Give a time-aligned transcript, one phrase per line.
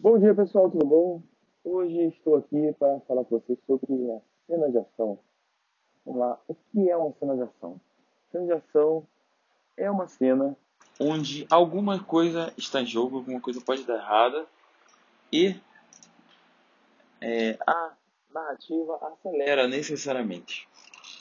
[0.00, 1.22] Bom dia pessoal, tudo bom?
[1.64, 5.18] Hoje estou aqui para falar com vocês sobre a cena de ação.
[6.06, 7.80] Vamos lá, o que é uma cena de ação?
[8.30, 9.04] Cena de ação
[9.76, 10.56] é uma cena
[11.00, 14.46] onde alguma coisa está em jogo, alguma coisa pode dar errada
[15.32, 15.60] e
[17.20, 17.92] é, a
[18.32, 20.68] narrativa acelera necessariamente.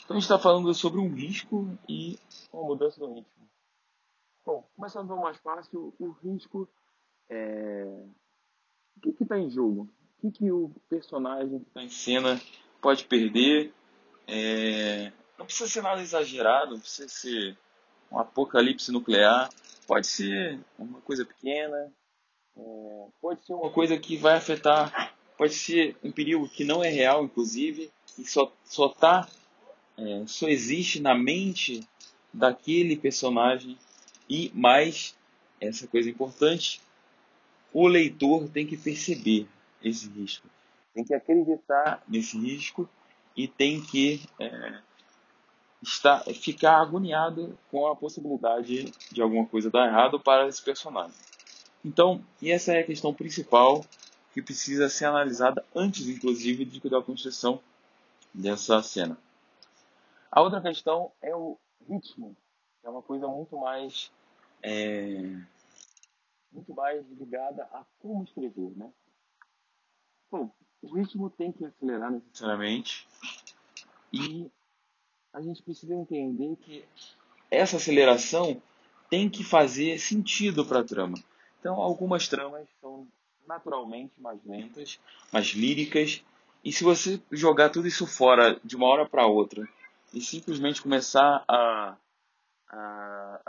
[0.06, 2.20] Então a gente está falando sobre um risco e
[2.54, 3.50] uma mudança do ritmo.
[4.46, 6.70] Bom, começando pelo mais fácil, o risco
[7.28, 8.06] é
[9.06, 9.88] o que está em jogo?
[10.18, 12.42] O que, que o personagem que está em cena
[12.82, 13.74] pode perder?
[14.28, 15.12] É...
[15.38, 17.58] Não precisa ser nada exagerado, não precisa ser
[18.12, 19.50] um apocalipse nuclear.
[19.86, 21.92] Pode ser uma coisa pequena,
[22.58, 23.06] é...
[23.22, 27.24] pode ser uma coisa que vai afetar, pode ser um perigo que não é real,
[27.24, 29.30] inclusive, que só, só tá,
[29.98, 31.88] é, só existe na mente
[32.34, 33.78] daquele personagem
[34.30, 35.16] e mais
[35.62, 36.82] essa coisa importante
[37.74, 39.48] o leitor tem que perceber
[39.84, 40.48] esse risco,
[40.94, 42.90] tem que acreditar nesse risco
[43.36, 44.80] e tem que é,
[45.82, 51.16] estar, ficar agoniado com a possibilidade de alguma coisa dar errado para esse personagem.
[51.86, 53.86] Então, essa é a questão principal
[54.34, 57.60] que precisa ser analisada antes, inclusive, de da construção
[58.34, 59.18] dessa cena.
[60.32, 61.58] A outra questão é o
[61.90, 62.36] ritmo,
[62.82, 64.12] que é uma coisa muito mais
[64.62, 65.40] é,
[66.58, 68.92] muito mais ligada a como escrever, né?
[70.32, 73.08] Bom, o ritmo tem que acelerar necessariamente
[74.12, 74.50] e
[75.32, 76.84] a gente precisa entender que
[77.50, 78.62] essa aceleração
[79.10, 81.18] tem que fazer sentido para a trama.
[81.60, 83.08] Então, algumas tramas são
[83.48, 85.00] naturalmente mais lentas,
[85.32, 86.24] mais líricas,
[86.64, 89.68] e se você jogar tudo isso fora de uma hora para outra
[90.14, 91.96] e simplesmente começar a
[92.70, 92.76] a,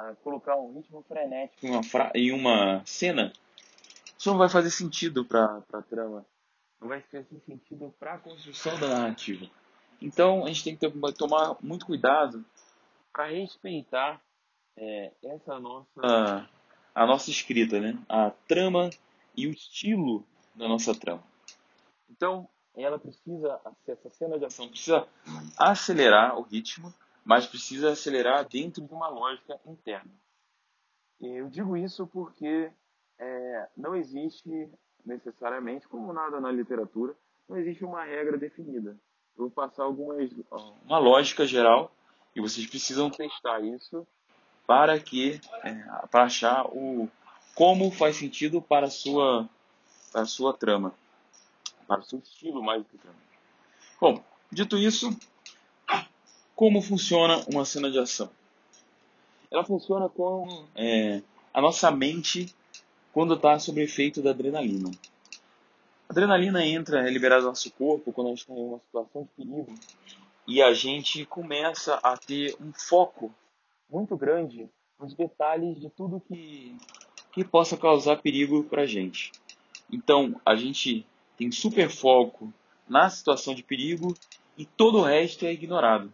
[0.09, 3.33] a colocar um ritmo frenético em uma, fra em uma cena,
[4.19, 6.25] isso não vai fazer sentido para a trama.
[6.81, 9.47] Não vai fazer sentido para a construção da narrativa.
[10.01, 12.45] Então a gente tem que ter, tomar muito cuidado
[13.13, 14.21] para respeitar
[14.77, 16.49] é, essa nossa
[16.95, 17.97] a nossa escrita, né?
[18.09, 18.91] A trama
[19.37, 21.23] e o estilo da nossa trama.
[22.11, 25.07] Então ela precisa essa cena de ação precisa
[25.57, 26.95] acelerar o ritmo
[27.29, 30.11] mas precisa acelerar dentro de uma lógica interna.
[31.21, 32.73] Eu digo isso porque
[33.19, 34.67] é, não existe
[35.05, 37.15] necessariamente, como nada na literatura,
[37.47, 38.97] não existe uma regra definida.
[39.37, 40.31] Eu vou passar algumas
[40.87, 41.93] uma lógica geral
[42.35, 44.07] e vocês precisam testar isso
[44.67, 45.75] para que é,
[46.11, 47.11] para achar o
[47.55, 49.47] como faz sentido para a sua
[50.11, 50.95] para a sua trama,
[51.87, 53.19] para o seu estilo mais do que trama.
[54.01, 55.11] Bom, dito isso,
[56.59, 58.29] como funciona uma cena de ação?
[59.49, 61.23] Ela funciona como é,
[61.55, 62.53] a nossa mente
[63.13, 64.91] quando está sob efeito da adrenalina.
[66.09, 69.23] A adrenalina entra, é liberada no nosso corpo quando a gente está em uma situação
[69.23, 69.73] de perigo
[70.49, 73.33] e a gente começa a ter um foco
[73.89, 76.77] muito grande nos detalhes de tudo que,
[77.31, 79.31] que possa causar perigo para a gente.
[79.93, 82.53] Então, a gente tem super foco
[82.89, 84.13] na situação de perigo
[84.57, 86.13] e todo o resto é ignorado.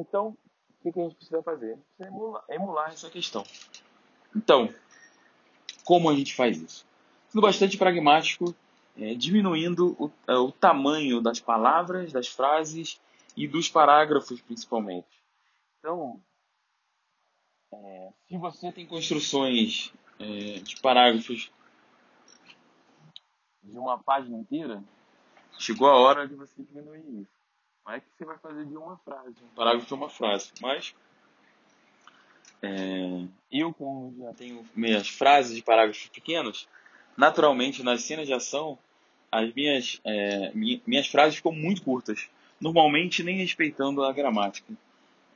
[0.00, 0.36] Então,
[0.82, 1.76] o que a gente precisa fazer?
[1.76, 3.44] Precisa emular, emular essa questão.
[4.34, 4.72] Então,
[5.84, 6.86] como a gente faz isso?
[7.28, 8.54] Sendo bastante pragmático,
[8.96, 13.00] é, diminuindo o, é, o, tamanho das palavras, das frases
[13.36, 15.22] e dos parágrafos, principalmente.
[15.78, 16.20] Então,
[17.72, 21.52] é, se você tem construções é, de parágrafos
[23.62, 24.82] de uma página inteira,
[25.58, 27.39] chegou a hora de você diminuir isso.
[27.86, 30.52] Não é que você vai fazer de uma frase, um parágrafo de uma frase.
[30.60, 30.94] Mas
[32.62, 36.68] é, eu, como já tenho minhas frases de parágrafos pequenos,
[37.16, 38.78] naturalmente nas cenas de ação,
[39.30, 42.28] as minhas, é, minhas frases ficam muito curtas.
[42.60, 44.72] Normalmente nem respeitando a gramática.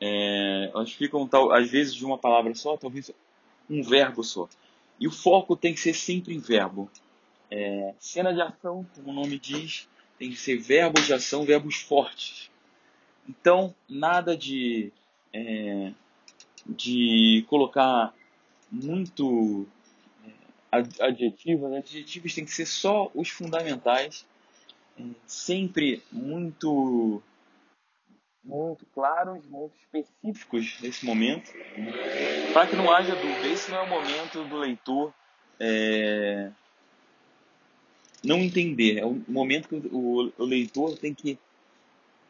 [0.00, 3.10] É, elas ficam, tal, às vezes, de uma palavra só, talvez
[3.70, 4.48] um verbo só.
[5.00, 6.90] E o foco tem que ser sempre em verbo.
[7.50, 9.88] É, cena de ação, como o nome diz,
[10.18, 12.50] tem que ser verbos de ação, verbos fortes.
[13.28, 14.92] Então, nada de,
[15.32, 15.92] é,
[16.66, 18.14] de colocar
[18.70, 19.66] muito
[20.72, 21.72] é, adjetivos.
[21.72, 24.26] Adjetivos tem que ser só os fundamentais,
[24.98, 27.22] é, sempre muito
[28.44, 31.50] muito claros, muito específicos nesse momento,
[32.52, 33.48] para que não haja dúvida.
[33.48, 35.14] Esse não é o momento do leitor
[35.58, 36.50] é,
[38.24, 38.98] não entender.
[38.98, 41.38] É o momento que o, o leitor tem que,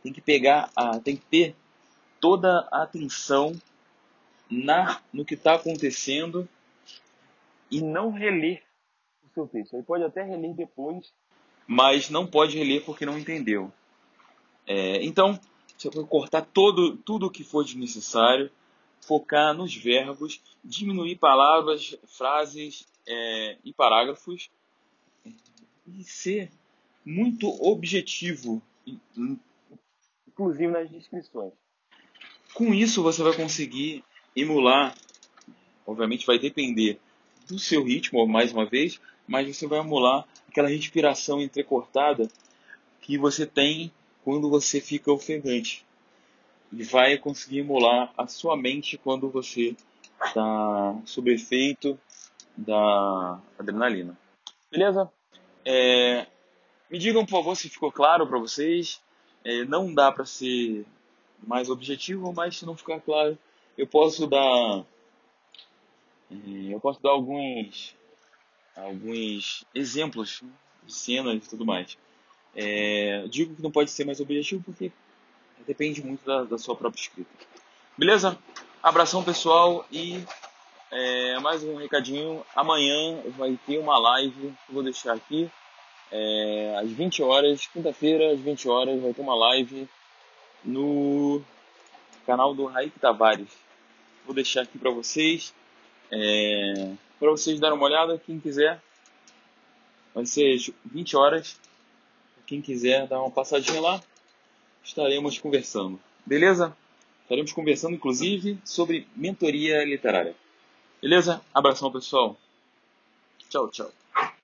[0.02, 1.56] tem que pegar, a, tem que ter
[2.20, 3.52] toda a atenção
[4.50, 6.48] na, no que está acontecendo
[7.70, 8.62] e não reler
[9.24, 9.74] o seu texto.
[9.74, 11.12] Ele pode até reler depois,
[11.66, 13.72] mas não pode reler porque não entendeu.
[14.66, 15.38] É, então,
[15.76, 18.50] você vai cortar todo, tudo o que for desnecessário,
[19.00, 24.50] focar nos verbos, diminuir palavras, frases é, e parágrafos
[25.86, 26.50] e ser
[27.04, 28.62] muito objetivo,
[30.26, 31.52] inclusive nas descrições.
[32.54, 34.04] Com isso, você vai conseguir
[34.34, 34.96] emular,
[35.86, 36.98] obviamente vai depender
[37.48, 42.28] do seu ritmo, mais uma vez, mas você vai emular aquela respiração entrecortada
[43.00, 43.92] que você tem
[44.22, 45.84] quando você fica ofegante.
[46.72, 49.76] E vai conseguir emular a sua mente quando você
[50.24, 51.98] está sob efeito
[52.56, 54.18] da adrenalina.
[54.70, 55.10] Beleza?
[55.64, 56.26] É,
[56.90, 59.00] me digam, por favor, se ficou claro para vocês.
[59.44, 60.86] É, não dá para ser
[61.46, 63.38] mais objetivo, mas se não ficar claro,
[63.76, 64.84] eu posso dar
[66.30, 67.94] é, eu posso dar alguns
[68.76, 70.42] alguns exemplos
[70.84, 71.96] de cenas e tudo mais.
[72.56, 74.92] É, digo que não pode ser mais objetivo porque
[75.66, 77.30] depende muito da, da sua própria escrita.
[77.96, 78.38] Beleza?
[78.82, 80.24] Abração pessoal e
[80.94, 82.44] é, mais um recadinho.
[82.54, 85.50] Amanhã vai ter uma live vou deixar aqui.
[86.12, 89.88] É, às 20 horas, quinta-feira, às 20 horas, vai ter uma live
[90.64, 91.42] no
[92.24, 93.48] canal do Raik Tavares.
[94.24, 95.52] Vou deixar aqui para vocês.
[96.12, 98.80] É, para vocês darem uma olhada, quem quiser.
[100.14, 101.58] Vai ser 20 horas.
[102.46, 104.00] Quem quiser dar uma passadinha lá,
[104.84, 105.98] estaremos conversando.
[106.24, 106.76] Beleza?
[107.22, 110.36] Estaremos conversando, inclusive, sobre mentoria literária.
[111.04, 111.42] Beleza?
[111.52, 112.34] Abração, pessoal.
[113.50, 113.92] Tchau, tchau.